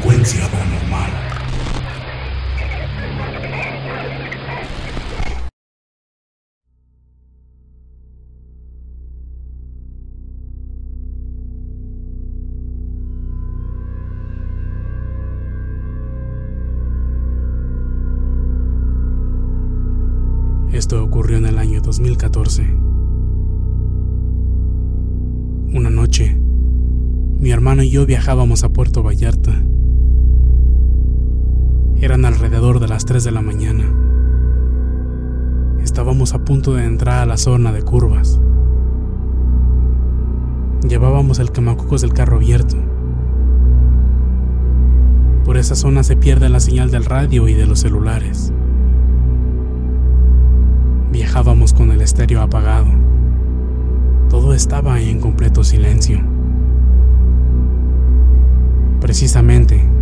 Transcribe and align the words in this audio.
Frecuencia 0.00 0.46
paranormal. 0.48 1.10
Esto 20.72 21.02
ocurrió 21.02 21.38
en 21.38 21.46
el 21.46 21.58
año 21.58 21.80
2014. 21.80 22.62
Una 25.74 25.90
noche, 25.90 26.38
mi 27.40 27.50
hermano 27.50 27.82
y 27.82 27.90
yo 27.90 28.06
viajábamos 28.06 28.62
a 28.62 28.68
Puerto 28.72 29.02
Vallarta. 29.02 29.60
Eran 32.00 32.24
alrededor 32.24 32.78
de 32.78 32.86
las 32.86 33.06
3 33.06 33.24
de 33.24 33.32
la 33.32 33.42
mañana. 33.42 33.84
Estábamos 35.82 36.32
a 36.32 36.38
punto 36.44 36.74
de 36.74 36.84
entrar 36.84 37.18
a 37.18 37.26
la 37.26 37.36
zona 37.36 37.72
de 37.72 37.82
curvas. 37.82 38.38
Llevábamos 40.88 41.40
el 41.40 41.50
quemacucos 41.50 42.02
del 42.02 42.12
carro 42.12 42.36
abierto. 42.36 42.76
Por 45.44 45.56
esa 45.56 45.74
zona 45.74 46.04
se 46.04 46.14
pierde 46.14 46.48
la 46.48 46.60
señal 46.60 46.92
del 46.92 47.04
radio 47.04 47.48
y 47.48 47.54
de 47.54 47.66
los 47.66 47.80
celulares. 47.80 48.52
Viajábamos 51.10 51.72
con 51.72 51.90
el 51.90 52.00
estéreo 52.00 52.42
apagado. 52.42 52.92
Todo 54.28 54.54
estaba 54.54 55.00
en 55.00 55.18
completo 55.18 55.64
silencio. 55.64 56.20
Precisamente, 59.00 59.97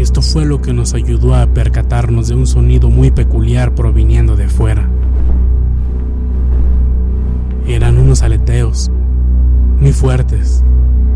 esto 0.00 0.22
fue 0.22 0.44
lo 0.46 0.62
que 0.62 0.72
nos 0.72 0.94
ayudó 0.94 1.34
a 1.34 1.46
percatarnos 1.46 2.28
de 2.28 2.34
un 2.34 2.46
sonido 2.46 2.88
muy 2.88 3.10
peculiar 3.10 3.74
proviniendo 3.74 4.34
de 4.34 4.48
fuera. 4.48 4.88
Eran 7.66 7.98
unos 7.98 8.22
aleteos, 8.22 8.90
muy 9.78 9.92
fuertes, 9.92 10.64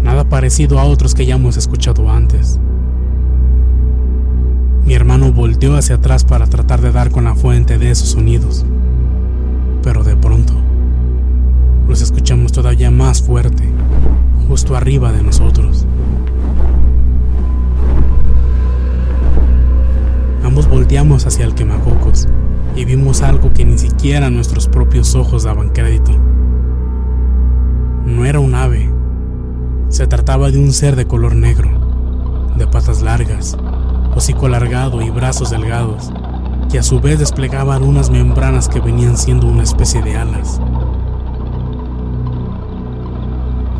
nada 0.02 0.28
parecido 0.28 0.78
a 0.78 0.84
otros 0.84 1.14
que 1.14 1.24
ya 1.24 1.36
hemos 1.36 1.56
escuchado 1.56 2.10
antes. 2.10 2.60
Mi 4.84 4.92
hermano 4.92 5.32
volteó 5.32 5.76
hacia 5.76 5.96
atrás 5.96 6.24
para 6.24 6.46
tratar 6.46 6.82
de 6.82 6.92
dar 6.92 7.10
con 7.10 7.24
la 7.24 7.34
fuente 7.34 7.78
de 7.78 7.90
esos 7.90 8.10
sonidos, 8.10 8.66
pero 9.82 10.04
de 10.04 10.16
pronto 10.16 10.52
los 11.88 12.02
escuchamos 12.02 12.52
todavía 12.52 12.90
más 12.90 13.22
fuerte, 13.22 13.64
justo 14.46 14.76
arriba 14.76 15.10
de 15.12 15.22
nosotros. 15.22 15.86
Volteamos 20.54 21.26
hacia 21.26 21.44
el 21.44 21.54
quemacocos 21.54 22.28
y 22.76 22.84
vimos 22.84 23.22
algo 23.22 23.52
que 23.52 23.64
ni 23.64 23.76
siquiera 23.76 24.30
nuestros 24.30 24.68
propios 24.68 25.14
ojos 25.16 25.42
daban 25.42 25.70
crédito. 25.70 26.12
No 28.06 28.24
era 28.24 28.38
un 28.38 28.54
ave, 28.54 28.88
se 29.88 30.06
trataba 30.06 30.50
de 30.50 30.58
un 30.58 30.72
ser 30.72 30.94
de 30.94 31.06
color 31.06 31.34
negro, 31.34 31.70
de 32.56 32.66
patas 32.68 33.02
largas, 33.02 33.56
hocico 34.14 34.46
alargado 34.46 35.02
y 35.02 35.10
brazos 35.10 35.50
delgados, 35.50 36.12
que 36.70 36.78
a 36.78 36.84
su 36.84 37.00
vez 37.00 37.18
desplegaban 37.18 37.82
unas 37.82 38.10
membranas 38.10 38.68
que 38.68 38.80
venían 38.80 39.16
siendo 39.16 39.48
una 39.48 39.64
especie 39.64 40.02
de 40.02 40.16
alas. 40.16 40.60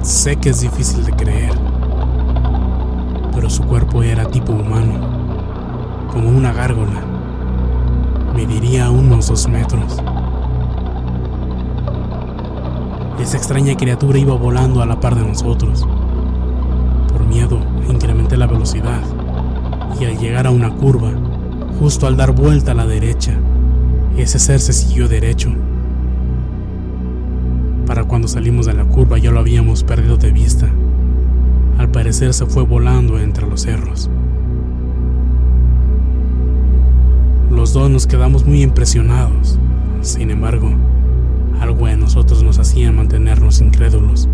Sé 0.02 0.36
que 0.36 0.50
es 0.50 0.60
difícil 0.60 1.04
de 1.04 1.12
creer, 1.12 1.52
pero 3.32 3.48
su 3.48 3.62
cuerpo 3.62 4.02
era 4.02 4.26
tipo 4.26 4.52
humano, 4.52 5.23
como 6.14 6.28
una 6.28 6.52
gárgola. 6.52 7.02
Mediría 8.34 8.88
unos 8.88 9.26
dos 9.26 9.48
metros. 9.48 10.00
Esa 13.20 13.36
extraña 13.36 13.76
criatura 13.76 14.19
iba 14.19 14.34
volando 14.34 14.80
a 14.80 14.86
la 14.86 15.00
par 15.00 15.16
de 15.16 15.26
nosotros. 15.26 15.86
Por 17.08 17.26
miedo, 17.26 17.58
incrementé 17.91 18.36
la 18.36 18.47
velocidad 18.47 19.03
y 20.00 20.04
al 20.04 20.19
llegar 20.19 20.47
a 20.47 20.50
una 20.50 20.70
curva, 20.70 21.10
justo 21.80 22.06
al 22.06 22.16
dar 22.16 22.32
vuelta 22.32 22.72
a 22.72 22.74
la 22.74 22.86
derecha, 22.86 23.32
ese 24.16 24.38
ser 24.38 24.60
se 24.60 24.72
siguió 24.72 25.08
derecho. 25.08 25.53
Para 27.86 28.04
cuando 28.04 28.28
salimos 28.28 28.66
de 28.66 28.74
la 28.74 28.84
curva 28.84 29.19
ya 29.19 29.32
lo 29.32 29.41
habíamos 29.41 29.82
perdido 29.82 30.16
de 30.16 30.30
vista. 30.30 30.69
Al 31.78 31.91
parecer 31.91 32.32
se 32.34 32.47
fue 32.47 32.62
volando 32.62 33.19
entre 33.19 33.47
los 33.48 33.62
cerros. 33.62 34.08
Los 37.54 37.72
dos 37.72 37.88
nos 37.88 38.09
quedamos 38.09 38.44
muy 38.44 38.62
impresionados. 38.62 39.60
Sin 40.00 40.31
embargo, 40.32 40.72
algo 41.60 41.87
en 41.87 42.00
nosotros 42.00 42.42
nos 42.42 42.59
hacía 42.59 42.91
mantenernos 42.91 43.60
incrédulos, 43.60 44.28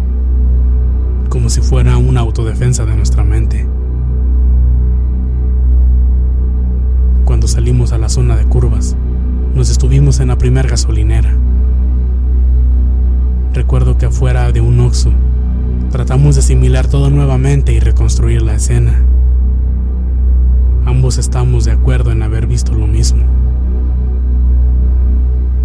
como 1.29 1.51
si 1.51 1.61
fuera 1.61 1.99
una 1.99 2.21
autodefensa 2.21 2.87
de 2.87 2.97
nuestra 2.97 3.23
mente. 3.23 3.69
Cuando 7.27 7.47
salimos 7.47 7.93
a 7.93 7.99
la 7.99 8.09
zona 8.09 8.37
de 8.37 8.47
curvas, 8.47 8.97
nos 9.55 9.71
estuvimos 9.71 10.19
en 10.21 10.29
la 10.29 10.39
primera 10.39 10.71
gasolinera. 10.71 11.37
Recuerdo 13.53 13.99
que 13.99 14.07
afuera 14.07 14.51
de 14.51 14.63
un 14.63 14.81
Oxxo 14.81 15.13
tratamos 15.91 16.37
de 16.37 16.41
asimilar 16.41 16.89
todo 16.89 17.11
nuevamente 17.11 17.75
y 17.75 17.81
reconstruir 17.81 18.41
la 18.41 18.55
escena. 18.55 19.05
Ambos 20.91 21.19
estamos 21.19 21.67
de 21.67 21.71
acuerdo 21.71 22.11
en 22.11 22.21
haber 22.21 22.49
visto 22.49 22.75
lo 22.75 22.89
mismo. 22.89 23.25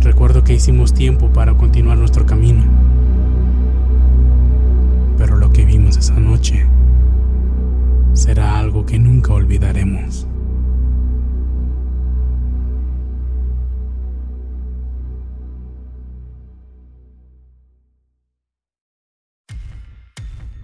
Recuerdo 0.01 0.43
que 0.43 0.53
hicimos 0.53 0.93
tiempo 0.93 1.33
para 1.33 1.57
continuar 1.57 1.97
nuestro 1.97 2.27
camino. 2.27 2.63
Pero 5.17 5.37
lo 5.37 5.51
que 5.51 5.65
vimos 5.65 5.97
esa 5.97 6.13
noche 6.19 6.67
será 8.13 8.59
algo 8.59 8.85
que 8.85 8.99
nunca 8.99 9.33
olvidaremos. 9.33 10.27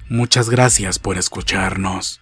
Muchas 0.08 0.52
gracias 0.52 1.00
por 1.00 1.18
escucharnos. 1.18 2.22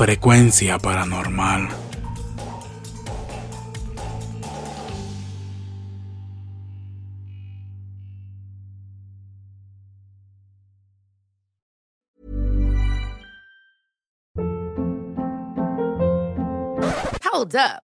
frecuencia 0.00 0.78
paranormal. 0.78 1.68
Hold 17.22 17.54
up. 17.56 17.89